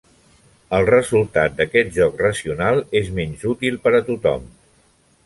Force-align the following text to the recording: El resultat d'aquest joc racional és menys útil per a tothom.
El 0.77 0.85
resultat 0.89 1.59
d'aquest 1.59 1.93
joc 1.97 2.17
racional 2.25 2.81
és 3.01 3.13
menys 3.21 3.45
útil 3.53 3.79
per 3.85 3.93
a 3.99 4.01
tothom. 4.09 4.49